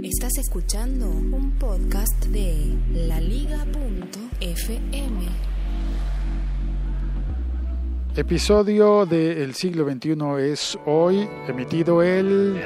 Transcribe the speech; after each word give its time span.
Estás 0.00 0.38
escuchando 0.38 1.08
un 1.08 1.52
podcast 1.56 2.24
de 2.26 2.76
laliga.fm. 2.92 3.68
Episodio 8.16 9.06
del 9.06 9.54
siglo 9.54 9.88
XXI 9.88 10.50
es 10.50 10.76
hoy, 10.84 11.28
emitido 11.46 12.02
el 12.02 12.60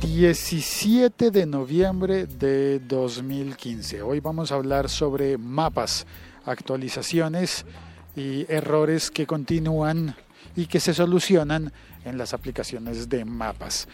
17 0.00 1.32
de 1.32 1.44
noviembre 1.44 2.26
de 2.26 2.78
2015. 2.78 4.02
Hoy 4.02 4.20
vamos 4.20 4.52
a 4.52 4.54
hablar 4.54 4.88
sobre 4.88 5.36
mapas, 5.36 6.06
actualizaciones 6.44 7.66
y 8.14 8.46
errores 8.48 9.10
que 9.10 9.26
continúan 9.26 10.14
y 10.56 10.66
que 10.66 10.80
se 10.80 10.94
solucionan 10.94 11.72
en 12.04 12.18
las 12.18 12.34
aplicaciones 12.34 13.08
de 13.08 13.24
mapas. 13.24 13.86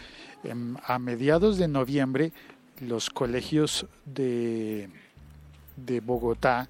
A 0.83 0.97
mediados 0.99 1.57
de 1.57 1.67
noviembre, 1.67 2.31
los 2.79 3.09
colegios 3.09 3.85
de, 4.05 4.89
de 5.75 5.99
Bogotá 5.99 6.69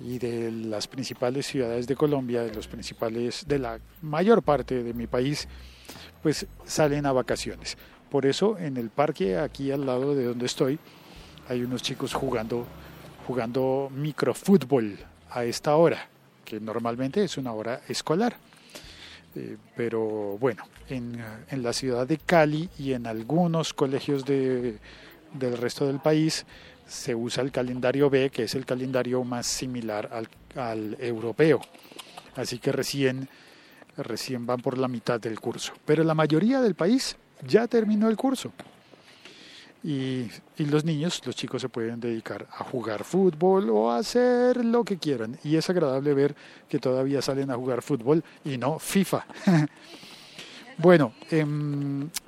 y 0.00 0.18
de 0.18 0.50
las 0.50 0.86
principales 0.86 1.46
ciudades 1.46 1.86
de 1.86 1.96
Colombia, 1.96 2.42
de 2.42 2.54
los 2.54 2.68
principales, 2.68 3.44
de 3.46 3.58
la 3.58 3.78
mayor 4.02 4.42
parte 4.42 4.82
de 4.82 4.94
mi 4.94 5.06
país, 5.06 5.48
pues 6.22 6.46
salen 6.64 7.06
a 7.06 7.12
vacaciones. 7.12 7.76
Por 8.10 8.24
eso 8.24 8.56
en 8.58 8.76
el 8.76 8.90
parque 8.90 9.38
aquí 9.38 9.70
al 9.70 9.84
lado 9.84 10.14
de 10.14 10.24
donde 10.24 10.46
estoy 10.46 10.78
hay 11.48 11.62
unos 11.62 11.82
chicos 11.82 12.14
jugando 12.14 12.66
jugando 13.28 13.90
microfútbol 13.94 14.98
a 15.30 15.44
esta 15.44 15.76
hora, 15.76 16.08
que 16.46 16.58
normalmente 16.60 17.22
es 17.22 17.36
una 17.36 17.52
hora 17.52 17.82
escolar. 17.86 18.36
Eh, 19.34 19.56
pero 19.76 20.38
bueno, 20.38 20.64
en, 20.88 21.22
en, 21.50 21.62
la 21.62 21.72
ciudad 21.72 22.06
de 22.06 22.18
Cali 22.18 22.70
y 22.78 22.92
en 22.92 23.06
algunos 23.06 23.74
colegios 23.74 24.24
de, 24.24 24.78
del 25.34 25.58
resto 25.58 25.86
del 25.86 26.00
país 26.00 26.46
se 26.86 27.14
usa 27.14 27.42
el 27.42 27.52
calendario 27.52 28.08
B, 28.08 28.30
que 28.30 28.44
es 28.44 28.54
el 28.54 28.64
calendario 28.64 29.22
más 29.24 29.46
similar 29.46 30.08
al, 30.12 30.28
al 30.56 30.96
europeo. 30.98 31.60
Así 32.36 32.58
que 32.58 32.72
recién, 32.72 33.28
recién 33.96 34.46
van 34.46 34.60
por 34.60 34.78
la 34.78 34.88
mitad 34.88 35.20
del 35.20 35.38
curso. 35.40 35.74
Pero 35.84 36.04
la 36.04 36.14
mayoría 36.14 36.60
del 36.60 36.74
país 36.74 37.16
ya 37.46 37.66
terminó 37.66 38.08
el 38.08 38.16
curso. 38.16 38.52
Y, 39.84 40.28
los 40.58 40.84
niños, 40.84 41.22
los 41.24 41.36
chicos 41.36 41.62
se 41.62 41.68
pueden 41.68 42.00
dedicar 42.00 42.48
a 42.50 42.64
jugar 42.64 43.04
fútbol 43.04 43.70
o 43.70 43.90
a 43.90 43.98
hacer 43.98 44.64
lo 44.64 44.84
que 44.84 44.98
quieran. 44.98 45.38
Y 45.44 45.56
es 45.56 45.70
agradable 45.70 46.14
ver 46.14 46.34
que 46.68 46.78
todavía 46.78 47.22
salen 47.22 47.50
a 47.50 47.56
jugar 47.56 47.82
fútbol 47.82 48.24
y 48.44 48.58
no 48.58 48.78
FIFA. 48.78 49.26
bueno, 50.78 51.12
eh, 51.30 51.46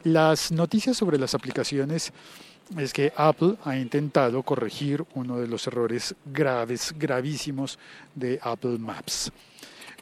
las 0.05 0.53
noticias 0.53 0.97
sobre 0.97 1.19
las 1.19 1.35
aplicaciones 1.35 2.13
es 2.79 2.93
que 2.93 3.13
Apple 3.17 3.57
ha 3.65 3.77
intentado 3.77 4.43
corregir 4.45 5.05
uno 5.15 5.39
de 5.39 5.49
los 5.49 5.67
errores 5.67 6.15
graves, 6.27 6.95
gravísimos 6.97 7.79
de 8.15 8.39
Apple 8.43 8.79
Maps. 8.79 9.33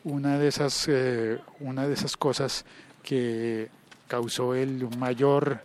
Una 0.04 0.38
de 0.38 0.48
esas, 0.48 0.86
eh, 0.88 1.38
una 1.60 1.88
de 1.88 1.94
esas 1.94 2.16
cosas 2.16 2.64
que 3.02 3.69
causó 4.06 4.54
el 4.54 4.86
mayor 4.98 5.62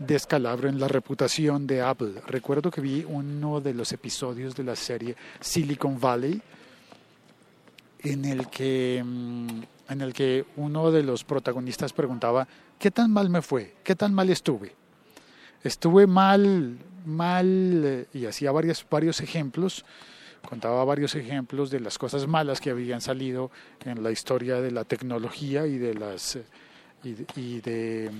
descalabro 0.00 0.68
en 0.68 0.80
la 0.80 0.88
reputación 0.88 1.66
de 1.66 1.82
Apple. 1.82 2.14
Recuerdo 2.26 2.70
que 2.70 2.80
vi 2.80 3.04
uno 3.06 3.60
de 3.60 3.74
los 3.74 3.92
episodios 3.92 4.56
de 4.56 4.64
la 4.64 4.74
serie 4.74 5.14
Silicon 5.40 6.00
Valley 6.00 6.40
en 8.00 8.24
el 8.24 8.48
que 8.48 8.98
en 8.98 10.00
el 10.00 10.12
que 10.14 10.46
uno 10.56 10.90
de 10.90 11.02
los 11.02 11.24
protagonistas 11.24 11.92
preguntaba 11.92 12.48
¿qué 12.78 12.90
tan 12.90 13.12
mal 13.12 13.28
me 13.28 13.42
fue? 13.42 13.74
¿Qué 13.84 13.94
tan 13.94 14.14
mal 14.14 14.30
estuve? 14.30 14.74
Estuve 15.62 16.06
mal, 16.06 16.78
mal 17.04 18.06
y 18.14 18.24
hacía 18.24 18.50
varios, 18.52 18.86
varios 18.88 19.20
ejemplos, 19.20 19.84
contaba 20.48 20.82
varios 20.84 21.14
ejemplos 21.14 21.70
de 21.70 21.80
las 21.80 21.98
cosas 21.98 22.26
malas 22.26 22.62
que 22.62 22.70
habían 22.70 23.02
salido 23.02 23.50
en 23.84 24.02
la 24.02 24.10
historia 24.10 24.62
de 24.62 24.70
la 24.70 24.84
tecnología 24.84 25.66
y 25.66 25.76
de 25.76 25.92
las 25.92 26.38
y, 27.02 27.60
de 27.60 28.10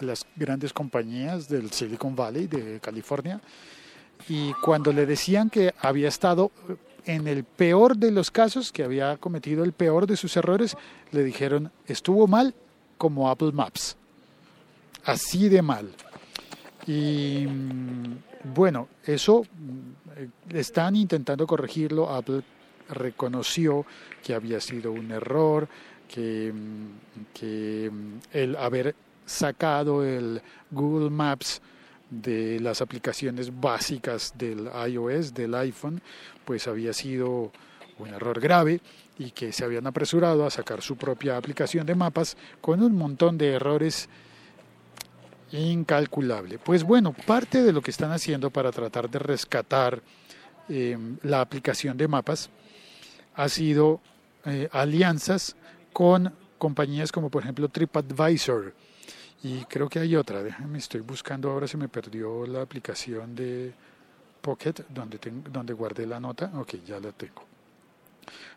las 0.00 0.26
grandes 0.36 0.72
compañías 0.72 1.48
del 1.48 1.70
Silicon 1.70 2.14
Valley 2.16 2.46
de 2.46 2.80
California. 2.80 3.40
Y 4.28 4.52
cuando 4.54 4.92
le 4.92 5.06
decían 5.06 5.50
que 5.50 5.74
había 5.80 6.08
estado 6.08 6.50
en 7.04 7.26
el 7.26 7.44
peor 7.44 7.96
de 7.96 8.10
los 8.10 8.30
casos, 8.30 8.72
que 8.72 8.84
había 8.84 9.16
cometido 9.16 9.64
el 9.64 9.72
peor 9.72 10.06
de 10.06 10.16
sus 10.16 10.36
errores, 10.36 10.76
le 11.10 11.24
dijeron, 11.24 11.70
estuvo 11.86 12.26
mal 12.26 12.54
como 12.98 13.30
Apple 13.30 13.52
Maps. 13.52 13.96
Así 15.04 15.48
de 15.48 15.62
mal. 15.62 15.90
Y 16.86 17.46
bueno, 18.44 18.88
eso 19.04 19.44
están 20.50 20.96
intentando 20.96 21.46
corregirlo. 21.46 22.10
Apple 22.10 22.42
reconoció 22.88 23.86
que 24.22 24.34
había 24.34 24.60
sido 24.60 24.92
un 24.92 25.10
error, 25.10 25.68
que, 26.10 27.90
el 28.32 28.56
haber 28.56 28.94
sacado 29.24 30.04
el 30.04 30.42
Google 30.70 31.10
Maps 31.10 31.62
de 32.10 32.58
las 32.60 32.80
aplicaciones 32.80 33.60
básicas 33.60 34.34
del 34.36 34.68
iOS, 34.88 35.32
del 35.32 35.54
iPhone, 35.54 36.02
pues 36.44 36.66
había 36.66 36.92
sido 36.92 37.52
un 37.98 38.08
error 38.08 38.40
grave 38.40 38.80
y 39.18 39.30
que 39.30 39.52
se 39.52 39.64
habían 39.64 39.86
apresurado 39.86 40.44
a 40.44 40.50
sacar 40.50 40.82
su 40.82 40.96
propia 40.96 41.36
aplicación 41.36 41.86
de 41.86 41.94
mapas 41.94 42.36
con 42.60 42.82
un 42.82 42.96
montón 42.96 43.38
de 43.38 43.52
errores 43.52 44.08
incalculable. 45.52 46.58
Pues 46.58 46.82
bueno, 46.82 47.14
parte 47.26 47.62
de 47.62 47.72
lo 47.72 47.82
que 47.82 47.90
están 47.90 48.10
haciendo 48.12 48.50
para 48.50 48.72
tratar 48.72 49.08
de 49.10 49.18
rescatar 49.18 50.02
eh, 50.68 50.96
la 51.22 51.40
aplicación 51.40 51.96
de 51.96 52.08
mapas 52.08 52.50
ha 53.34 53.48
sido 53.48 54.00
eh, 54.46 54.68
alianzas 54.72 55.54
con 55.92 56.32
compañías 56.58 57.10
como 57.10 57.30
por 57.30 57.42
ejemplo 57.42 57.68
TripAdvisor. 57.68 58.74
Y 59.42 59.64
creo 59.64 59.88
que 59.88 59.98
hay 59.98 60.16
otra, 60.16 60.42
déjame, 60.42 60.78
estoy 60.78 61.00
buscando 61.00 61.50
ahora 61.50 61.66
se 61.66 61.78
me 61.78 61.88
perdió 61.88 62.46
la 62.46 62.60
aplicación 62.60 63.34
de 63.34 63.72
Pocket 64.40 64.74
donde, 64.88 65.18
donde 65.50 65.72
guardé 65.72 66.06
la 66.06 66.20
nota, 66.20 66.50
ok, 66.54 66.74
ya 66.86 67.00
la 67.00 67.12
tengo. 67.12 67.44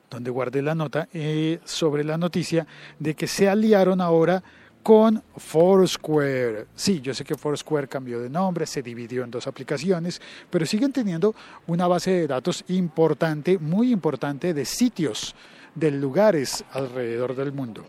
Donde 0.10 0.30
guardé 0.30 0.62
la 0.62 0.76
nota 0.76 1.08
eh, 1.14 1.60
sobre 1.64 2.04
la 2.04 2.18
noticia 2.18 2.68
de 3.00 3.16
que 3.16 3.28
se 3.28 3.50
aliaron 3.50 4.02
ahora 4.02 4.44
con 4.84 5.24
Foursquare. 5.38 6.68
Sí, 6.76 7.00
yo 7.00 7.14
sé 7.14 7.24
que 7.24 7.36
Foursquare 7.36 7.88
cambió 7.88 8.20
de 8.20 8.30
nombre, 8.30 8.66
se 8.66 8.84
dividió 8.84 9.24
en 9.24 9.32
dos 9.32 9.48
aplicaciones, 9.48 10.22
pero 10.50 10.66
siguen 10.66 10.92
teniendo 10.92 11.34
una 11.68 11.88
base 11.88 12.12
de 12.12 12.28
datos 12.28 12.66
importante, 12.68 13.58
muy 13.58 13.92
importante, 13.92 14.54
de 14.54 14.66
sitios, 14.66 15.34
de 15.76 15.92
lugares 15.92 16.64
alrededor 16.72 17.36
del 17.36 17.52
mundo. 17.52 17.86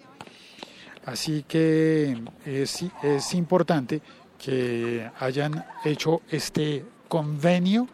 Así 1.04 1.44
que 1.46 2.16
es, 2.46 2.84
es 3.02 3.34
importante 3.34 4.00
que 4.38 5.10
hayan 5.20 5.64
hecho 5.84 6.22
este 6.30 6.84
convenio 7.08 7.88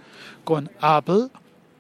con 0.45 0.71
Apple 0.81 1.29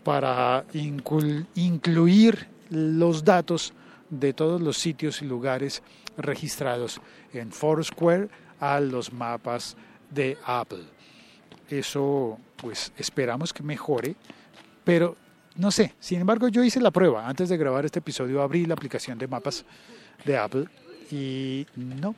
para 0.02 0.64
incluir 0.72 2.48
los 2.70 3.24
datos 3.24 3.72
de 4.08 4.32
todos 4.32 4.60
los 4.60 4.76
sitios 4.76 5.22
y 5.22 5.26
lugares 5.26 5.82
registrados 6.16 7.00
en 7.32 7.52
Foursquare 7.52 8.28
a 8.58 8.80
los 8.80 9.12
mapas 9.12 9.76
de 10.10 10.36
Apple. 10.44 10.84
Eso 11.68 12.38
pues 12.56 12.92
esperamos 12.96 13.52
que 13.52 13.62
mejore, 13.62 14.16
pero 14.84 15.16
no 15.56 15.70
sé, 15.70 15.94
sin 16.00 16.20
embargo 16.20 16.48
yo 16.48 16.62
hice 16.62 16.80
la 16.80 16.90
prueba, 16.90 17.28
antes 17.28 17.48
de 17.48 17.56
grabar 17.56 17.84
este 17.84 17.98
episodio 17.98 18.42
abrí 18.42 18.66
la 18.66 18.74
aplicación 18.74 19.18
de 19.18 19.26
mapas 19.26 19.64
de 20.24 20.36
Apple 20.36 20.66
y 21.10 21.66
no, 21.76 22.14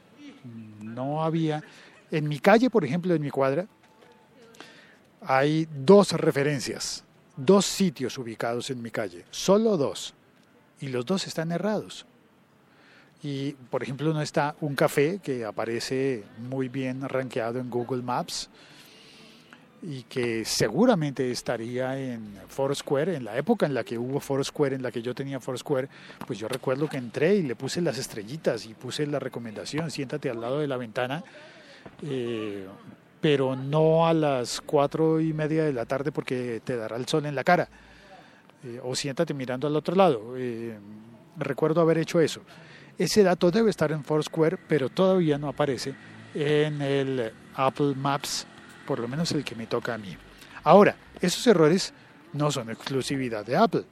no 0.80 1.22
había, 1.22 1.62
en 2.10 2.28
mi 2.28 2.38
calle 2.38 2.70
por 2.70 2.84
ejemplo, 2.84 3.14
en 3.14 3.22
mi 3.22 3.30
cuadra, 3.30 3.66
hay 5.22 5.68
dos 5.84 6.12
referencias, 6.12 7.04
dos 7.36 7.64
sitios 7.64 8.18
ubicados 8.18 8.70
en 8.70 8.82
mi 8.82 8.90
calle, 8.90 9.24
solo 9.30 9.76
dos, 9.76 10.14
y 10.80 10.88
los 10.88 11.06
dos 11.06 11.26
están 11.26 11.52
errados. 11.52 12.06
Y, 13.22 13.52
por 13.70 13.84
ejemplo, 13.84 14.12
no 14.12 14.20
está 14.20 14.56
un 14.60 14.74
café 14.74 15.20
que 15.22 15.44
aparece 15.44 16.24
muy 16.38 16.68
bien 16.68 17.08
rankeado 17.08 17.60
en 17.60 17.70
Google 17.70 18.02
Maps 18.02 18.50
y 19.82 20.04
que 20.04 20.44
seguramente 20.44 21.28
estaría 21.30 21.98
en 21.98 22.34
Foursquare, 22.46 23.16
en 23.16 23.24
la 23.24 23.36
época 23.36 23.66
en 23.66 23.74
la 23.74 23.82
que 23.82 23.98
hubo 23.98 24.20
Foursquare, 24.20 24.76
en 24.76 24.82
la 24.82 24.92
que 24.92 25.02
yo 25.02 25.12
tenía 25.12 25.40
Foursquare, 25.40 25.88
pues 26.24 26.38
yo 26.38 26.46
recuerdo 26.46 26.88
que 26.88 26.98
entré 26.98 27.34
y 27.34 27.42
le 27.42 27.56
puse 27.56 27.80
las 27.80 27.98
estrellitas 27.98 28.64
y 28.66 28.74
puse 28.74 29.06
la 29.06 29.18
recomendación, 29.18 29.90
siéntate 29.90 30.30
al 30.30 30.40
lado 30.40 30.60
de 30.60 30.68
la 30.68 30.76
ventana, 30.76 31.24
eh, 32.02 32.64
pero 33.20 33.56
no 33.56 34.06
a 34.06 34.14
las 34.14 34.60
cuatro 34.60 35.20
y 35.20 35.32
media 35.32 35.64
de 35.64 35.72
la 35.72 35.84
tarde 35.84 36.12
porque 36.12 36.62
te 36.64 36.76
dará 36.76 36.96
el 36.96 37.06
sol 37.06 37.26
en 37.26 37.34
la 37.34 37.42
cara, 37.42 37.68
eh, 38.64 38.80
o 38.84 38.94
siéntate 38.94 39.34
mirando 39.34 39.66
al 39.66 39.74
otro 39.74 39.96
lado. 39.96 40.34
Eh, 40.36 40.78
recuerdo 41.36 41.80
haber 41.80 41.98
hecho 41.98 42.20
eso. 42.20 42.40
ese 42.98 43.24
dato 43.24 43.50
debe 43.50 43.70
estar 43.70 43.90
en 43.90 44.04
Foursquare, 44.04 44.58
pero 44.68 44.90
todavía 44.90 45.38
no 45.38 45.48
aparece 45.48 45.94
en 46.34 46.80
el 46.80 47.32
Apple 47.56 47.94
Maps, 47.96 48.46
por 48.86 48.98
lo 48.98 49.08
menos 49.08 49.32
el 49.32 49.44
que 49.44 49.54
me 49.54 49.66
toca 49.66 49.94
a 49.94 49.98
mí. 49.98 50.16
Ahora, 50.64 50.96
esos 51.20 51.46
errores 51.46 51.92
no 52.32 52.50
son 52.50 52.70
exclusividad 52.70 53.44
de 53.44 53.56
Apple. 53.56 53.84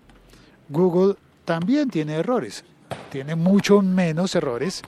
Google 0.69 1.16
también 1.44 1.90
tiene 1.90 2.14
errores, 2.14 2.64
tiene 3.10 3.34
mucho 3.34 3.82
menos 3.82 4.34
errores, 4.34 4.82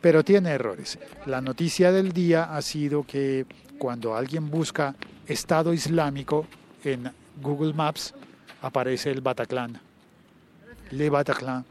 pero 0.00 0.22
tiene 0.22 0.50
errores. 0.50 0.98
La 1.26 1.40
noticia 1.40 1.92
del 1.92 2.12
día 2.12 2.54
ha 2.54 2.62
sido 2.62 3.04
que 3.04 3.46
cuando 3.78 4.14
alguien 4.14 4.50
busca 4.50 4.94
Estado 5.26 5.72
Islámico 5.72 6.46
en 6.84 7.10
Google 7.40 7.72
Maps, 7.72 8.14
aparece 8.62 9.10
el 9.10 9.20
Bataclan, 9.20 9.80
Le 10.90 11.10
Bataclan. 11.10 11.64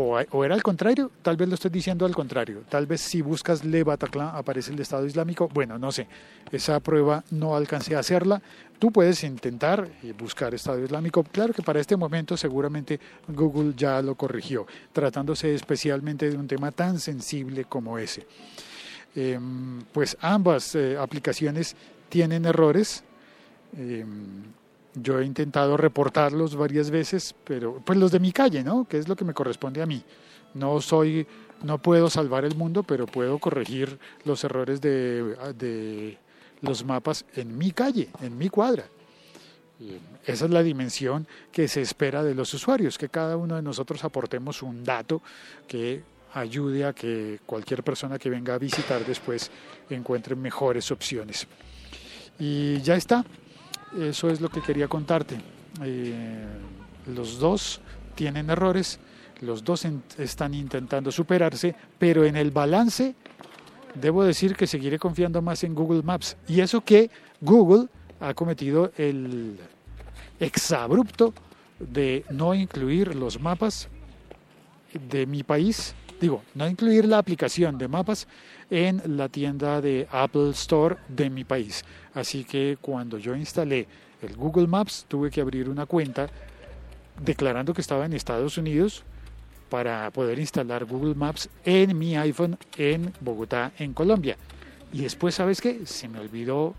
O, 0.00 0.44
era 0.44 0.54
al 0.54 0.62
contrario, 0.62 1.10
tal 1.22 1.36
vez 1.36 1.48
lo 1.48 1.56
estoy 1.56 1.72
diciendo 1.72 2.06
al 2.06 2.14
contrario. 2.14 2.62
Tal 2.68 2.86
vez 2.86 3.00
si 3.00 3.20
buscas 3.20 3.64
Le 3.64 3.82
Bataclan 3.82 4.30
aparece 4.36 4.72
el 4.72 4.78
Estado 4.78 5.04
Islámico. 5.04 5.48
Bueno, 5.52 5.76
no 5.76 5.90
sé. 5.90 6.06
Esa 6.52 6.78
prueba 6.78 7.24
no 7.32 7.56
alcancé 7.56 7.96
a 7.96 7.98
hacerla. 7.98 8.40
Tú 8.78 8.92
puedes 8.92 9.24
intentar 9.24 9.88
buscar 10.16 10.54
Estado 10.54 10.84
Islámico. 10.84 11.24
Claro 11.24 11.52
que 11.52 11.62
para 11.62 11.80
este 11.80 11.96
momento 11.96 12.36
seguramente 12.36 13.00
Google 13.26 13.74
ya 13.76 14.00
lo 14.00 14.14
corrigió, 14.14 14.68
tratándose 14.92 15.52
especialmente 15.52 16.30
de 16.30 16.36
un 16.36 16.46
tema 16.46 16.70
tan 16.70 17.00
sensible 17.00 17.64
como 17.64 17.98
ese. 17.98 18.24
Eh, 19.16 19.36
pues 19.92 20.16
ambas 20.20 20.76
eh, 20.76 20.96
aplicaciones 20.96 21.74
tienen 22.08 22.44
errores. 22.44 23.02
Eh, 23.76 24.04
yo 24.94 25.20
he 25.20 25.24
intentado 25.24 25.76
reportarlos 25.76 26.56
varias 26.56 26.90
veces, 26.90 27.34
pero 27.44 27.80
pues 27.84 27.98
los 27.98 28.10
de 28.10 28.20
mi 28.20 28.32
calle, 28.32 28.62
¿no? 28.62 28.86
Que 28.86 28.98
es 28.98 29.08
lo 29.08 29.16
que 29.16 29.24
me 29.24 29.34
corresponde 29.34 29.82
a 29.82 29.86
mí. 29.86 30.02
No 30.54 30.80
soy, 30.80 31.26
no 31.62 31.78
puedo 31.78 32.10
salvar 32.10 32.44
el 32.44 32.56
mundo, 32.56 32.82
pero 32.82 33.06
puedo 33.06 33.38
corregir 33.38 33.98
los 34.24 34.42
errores 34.44 34.80
de, 34.80 36.18
los 36.60 36.84
mapas 36.84 37.24
en 37.34 37.56
mi 37.56 37.70
calle, 37.72 38.08
en 38.22 38.36
mi 38.36 38.48
cuadra. 38.48 38.84
Esa 40.26 40.44
es 40.46 40.50
la 40.50 40.62
dimensión 40.62 41.28
que 41.52 41.68
se 41.68 41.80
espera 41.80 42.24
de 42.24 42.34
los 42.34 42.52
usuarios, 42.52 42.98
que 42.98 43.08
cada 43.08 43.36
uno 43.36 43.54
de 43.54 43.62
nosotros 43.62 44.02
aportemos 44.02 44.62
un 44.62 44.82
dato 44.82 45.22
que 45.68 46.02
ayude 46.34 46.84
a 46.84 46.92
que 46.92 47.40
cualquier 47.46 47.84
persona 47.84 48.18
que 48.18 48.28
venga 48.28 48.54
a 48.54 48.58
visitar 48.58 49.04
después 49.04 49.50
encuentre 49.88 50.34
mejores 50.34 50.90
opciones. 50.90 51.46
Y 52.38 52.80
ya 52.82 52.96
está, 52.96 53.24
eso 53.98 54.28
es 54.30 54.40
lo 54.40 54.48
que 54.48 54.60
quería 54.60 54.88
contarte. 54.88 55.40
Eh, 55.82 56.44
los 57.14 57.38
dos 57.38 57.80
tienen 58.14 58.50
errores, 58.50 58.98
los 59.40 59.64
dos 59.64 59.86
están 60.18 60.54
intentando 60.54 61.10
superarse, 61.12 61.74
pero 61.98 62.24
en 62.24 62.36
el 62.36 62.50
balance 62.50 63.14
debo 63.94 64.24
decir 64.24 64.54
que 64.56 64.66
seguiré 64.66 64.98
confiando 64.98 65.40
más 65.42 65.64
en 65.64 65.74
Google 65.74 66.02
Maps. 66.02 66.36
Y 66.46 66.60
eso 66.60 66.80
que 66.82 67.10
Google 67.40 67.88
ha 68.20 68.34
cometido 68.34 68.92
el 68.96 69.58
exabrupto 70.40 71.32
de 71.78 72.24
no 72.30 72.54
incluir 72.54 73.14
los 73.14 73.40
mapas 73.40 73.88
de 74.92 75.26
mi 75.26 75.42
país, 75.42 75.94
digo, 76.20 76.42
no 76.54 76.68
incluir 76.68 77.04
la 77.04 77.18
aplicación 77.18 77.78
de 77.78 77.88
mapas 77.88 78.26
en 78.70 79.02
la 79.16 79.28
tienda 79.28 79.80
de 79.80 80.06
Apple 80.10 80.50
Store 80.50 80.96
de 81.08 81.30
mi 81.30 81.44
país. 81.44 81.84
Así 82.14 82.44
que 82.44 82.78
cuando 82.80 83.18
yo 83.18 83.34
instalé 83.34 83.86
el 84.22 84.36
Google 84.36 84.66
Maps 84.66 85.06
tuve 85.08 85.30
que 85.30 85.40
abrir 85.40 85.68
una 85.68 85.86
cuenta 85.86 86.28
declarando 87.22 87.74
que 87.74 87.80
estaba 87.80 88.04
en 88.04 88.12
Estados 88.12 88.58
Unidos 88.58 89.04
para 89.68 90.10
poder 90.10 90.38
instalar 90.38 90.84
Google 90.84 91.14
Maps 91.14 91.48
en 91.64 91.96
mi 91.96 92.16
iPhone 92.16 92.58
en 92.76 93.12
Bogotá, 93.20 93.72
en 93.78 93.92
Colombia. 93.92 94.36
Y 94.92 95.02
después, 95.02 95.34
¿sabes 95.34 95.60
qué? 95.60 95.84
Se 95.84 96.08
me 96.08 96.18
olvidó 96.18 96.74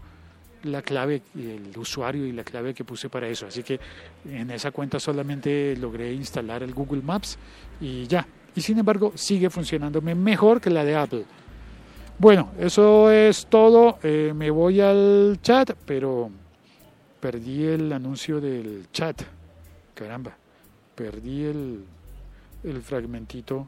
la 0.63 0.81
clave, 0.81 1.21
el 1.35 1.71
usuario 1.77 2.25
y 2.25 2.31
la 2.31 2.44
clave 2.44 2.74
que 2.74 2.83
puse 2.83 3.09
para 3.09 3.27
eso. 3.27 3.45
Así 3.47 3.63
que 3.63 3.80
en 4.25 4.50
esa 4.51 4.71
cuenta 4.71 5.00
solamente 5.00 5.75
logré 5.77 6.12
instalar 6.13 6.63
el 6.63 6.74
Google 6.74 7.01
Maps 7.01 7.38
y 7.80 8.07
ya. 8.07 8.27
Y 8.56 8.62
sin 8.62 8.80
embargo, 8.80 9.13
sigue 9.16 9.50
funcionándome 9.50 10.16
mejor 10.16 10.60
que 10.60 10.69
la 10.69 10.84
de 10.84 10.96
Apple. 10.96 11.25
Bueno, 12.18 12.51
eso 12.60 13.12
es 13.12 13.46
todo. 13.46 14.00
Eh, 14.04 14.34
me 14.36 14.50
voy 14.51 14.81
al 14.81 15.40
chat, 15.42 15.72
pero 15.86 16.30
perdí 17.19 17.66
el 17.66 17.94
anuncio 17.94 18.42
del 18.42 18.88
chat. 18.92 19.22
Caramba, 19.94 20.36
perdí 20.96 21.46
el, 21.46 21.84
el 22.63 22.81
fragmentito 22.81 23.68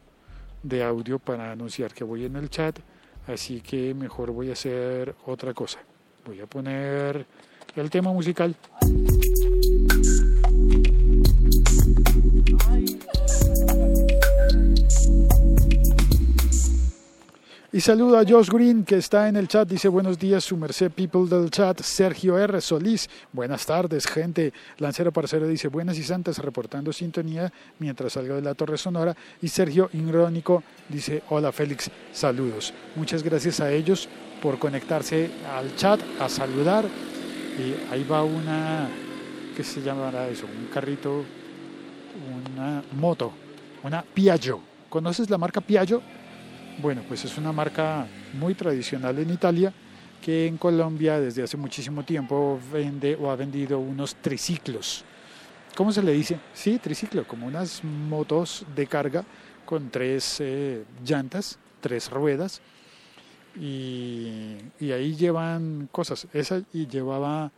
de 0.63 0.83
audio 0.83 1.19
para 1.19 1.51
anunciar 1.51 1.93
que 1.93 2.03
voy 2.03 2.25
en 2.25 2.35
el 2.35 2.49
chat, 2.49 2.79
así 3.27 3.61
que 3.61 3.93
mejor 3.93 4.31
voy 4.31 4.49
a 4.49 4.53
hacer 4.53 5.15
otra 5.25 5.53
cosa. 5.53 5.79
Voy 6.25 6.39
a 6.39 6.45
poner 6.45 7.25
el 7.75 7.89
tema 7.89 8.11
musical. 8.11 8.55
Y 17.73 17.79
saluda 17.79 18.19
a 18.19 18.25
Josh 18.27 18.49
Green 18.49 18.83
que 18.83 18.97
está 18.97 19.29
en 19.29 19.37
el 19.37 19.47
chat, 19.47 19.65
dice 19.65 19.87
buenos 19.87 20.19
días 20.19 20.43
su 20.43 20.57
merced 20.57 20.91
people 20.91 21.25
del 21.25 21.49
chat, 21.49 21.79
Sergio 21.79 22.37
R. 22.37 22.59
Solís, 22.59 23.09
buenas 23.31 23.65
tardes 23.65 24.05
gente, 24.07 24.51
Lancero 24.79 25.13
Parcero 25.13 25.47
dice 25.47 25.69
buenas 25.69 25.97
y 25.97 26.03
santas 26.03 26.39
reportando 26.39 26.91
sintonía 26.91 27.49
mientras 27.79 28.11
salgo 28.11 28.35
de 28.35 28.41
la 28.41 28.55
torre 28.55 28.77
sonora. 28.77 29.15
Y 29.41 29.47
Sergio 29.47 29.89
Ingrónico 29.93 30.63
dice 30.89 31.23
hola 31.29 31.53
Félix, 31.53 31.89
saludos, 32.11 32.73
muchas 32.97 33.23
gracias 33.23 33.61
a 33.61 33.71
ellos 33.71 34.09
por 34.41 34.59
conectarse 34.59 35.31
al 35.55 35.73
chat, 35.77 36.01
a 36.19 36.27
saludar. 36.27 36.83
Y 37.57 37.93
ahí 37.93 38.03
va 38.03 38.21
una, 38.21 38.89
¿qué 39.55 39.63
se 39.63 39.81
llamará 39.81 40.27
eso? 40.27 40.45
Un 40.45 40.67
carrito, 40.73 41.23
una 42.53 42.83
moto, 42.99 43.31
una 43.81 44.01
Piaggio, 44.01 44.59
¿conoces 44.89 45.29
la 45.29 45.37
marca 45.37 45.61
Piaggio? 45.61 46.01
Bueno, 46.81 47.03
pues 47.07 47.23
es 47.25 47.37
una 47.37 47.51
marca 47.51 48.07
muy 48.33 48.55
tradicional 48.55 49.19
en 49.19 49.29
Italia 49.29 49.71
que 50.19 50.47
en 50.47 50.57
Colombia 50.57 51.19
desde 51.19 51.43
hace 51.43 51.55
muchísimo 51.55 52.03
tiempo 52.03 52.59
vende 52.73 53.15
o 53.21 53.29
ha 53.29 53.35
vendido 53.35 53.77
unos 53.77 54.15
triciclos. 54.15 55.05
¿Cómo 55.75 55.91
se 55.91 56.01
le 56.01 56.11
dice? 56.13 56.39
Sí, 56.55 56.79
triciclo, 56.79 57.27
como 57.27 57.45
unas 57.45 57.83
motos 57.83 58.65
de 58.75 58.87
carga 58.87 59.23
con 59.63 59.91
tres 59.91 60.37
eh, 60.39 60.83
llantas, 61.05 61.59
tres 61.81 62.09
ruedas 62.09 62.61
y, 63.55 64.55
y, 64.79 64.91
ahí 64.91 65.15
llevan 65.15 65.87
cosas. 65.91 66.27
Esa 66.33 66.63
y 66.73 66.87
llevaba 66.87 67.51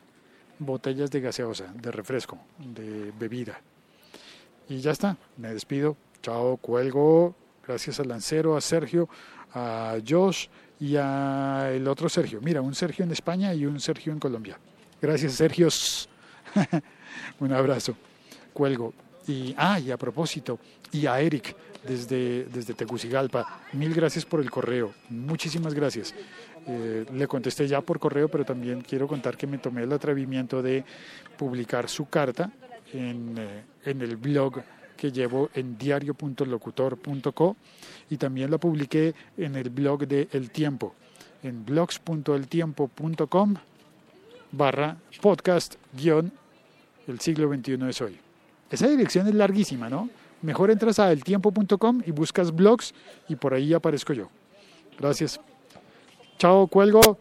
botellas 0.60 1.10
de 1.12 1.22
gaseosa, 1.22 1.74
de 1.74 1.92
refresco, 1.92 2.40
de 2.58 3.14
bebida. 3.18 3.62
Y 4.68 4.80
ya 4.80 4.92
está, 4.92 5.16
me 5.38 5.54
despido. 5.54 5.96
Chao, 6.22 6.58
cuelgo. 6.58 7.36
Gracias 7.66 8.00
al 8.00 8.10
Lancero, 8.10 8.58
a 8.58 8.62
Sergio, 8.62 9.08
a 9.54 9.98
Josh 10.08 10.48
y 10.80 10.96
a 10.98 11.72
el 11.74 11.88
otro 11.88 12.10
Sergio. 12.10 12.42
Mira, 12.42 12.62
un 12.62 12.76
Sergio 12.76 13.06
en 13.06 13.12
España 13.12 13.54
y 13.54 13.66
un 13.66 13.80
Sergio 13.80 14.12
en 14.12 14.20
Colombia. 14.20 14.60
Gracias, 15.02 15.34
Sergio. 15.34 15.70
un 17.40 17.54
abrazo. 17.54 17.96
Cuelgo. 18.52 18.94
Y, 19.28 19.56
ah, 19.58 19.80
y 19.80 19.92
a 19.92 19.98
propósito, 19.98 20.60
y 20.92 21.06
a 21.06 21.20
Eric 21.22 21.56
desde, 21.88 22.46
desde 22.46 22.74
Tegucigalpa, 22.74 23.62
mil 23.72 23.94
gracias 23.94 24.26
por 24.26 24.42
el 24.42 24.52
correo. 24.52 24.94
Muchísimas 25.10 25.74
gracias. 25.74 26.14
Eh, 26.68 27.06
le 27.14 27.28
contesté 27.28 27.68
ya 27.68 27.80
por 27.82 28.00
correo, 28.00 28.28
pero 28.28 28.44
también 28.44 28.82
quiero 28.82 29.08
contar 29.08 29.38
que 29.38 29.48
me 29.48 29.58
tomé 29.58 29.84
el 29.84 29.94
atrevimiento 29.94 30.62
de 30.62 30.84
publicar 31.38 31.90
su 31.90 32.08
carta 32.10 32.52
en, 32.92 33.36
eh, 33.38 33.64
en 33.86 34.02
el 34.02 34.18
blog 34.18 34.62
que 34.96 35.12
llevo 35.12 35.50
en 35.54 35.78
diario.locutor.co 35.78 37.56
y 38.10 38.18
también 38.18 38.52
la 38.52 38.58
publiqué 38.58 39.14
en 39.38 39.56
el 39.56 39.70
blog 39.70 40.08
de 40.08 40.28
El 40.32 40.52
Tiempo, 40.52 40.96
en 41.42 41.66
blogs.eltiempo.com 41.66 43.56
barra 44.52 44.98
podcast 45.22 45.76
guion 45.94 46.32
el 47.08 47.20
siglo 47.20 47.54
XXI 47.54 47.90
es 47.90 48.02
hoy. 48.02 48.18
Esa 48.70 48.88
dirección 48.88 49.28
es 49.28 49.36
larguísima, 49.36 49.90
¿no? 49.90 50.10
Mejor 50.42 50.72
entras 50.72 51.00
a 51.00 51.12
eltiempo.com 51.12 52.02
y 52.06 52.12
buscas 52.12 52.54
blogs 52.54 52.94
y 53.28 53.36
por 53.36 53.54
ahí 53.54 53.74
aparezco 53.74 54.14
yo. 54.14 54.30
Gracias. 55.00 55.40
Chao, 56.38 56.68
cuelgo. 56.68 57.18